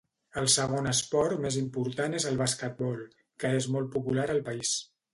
El 0.41 0.45
segon 0.53 0.89
esport 0.91 1.43
més 1.43 1.59
important 1.61 2.17
és 2.21 2.27
el 2.31 2.41
basquetbol, 2.41 2.99
que 3.45 3.55
és 3.63 3.71
molt 3.77 3.97
popular 3.99 4.31
al 4.37 4.47
país. 4.53 4.79